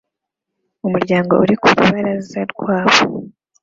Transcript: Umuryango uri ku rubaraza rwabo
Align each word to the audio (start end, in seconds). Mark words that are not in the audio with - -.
Umuryango 0.87 1.33
uri 1.43 1.55
ku 1.61 1.67
rubaraza 1.77 2.41
rwabo 2.51 3.01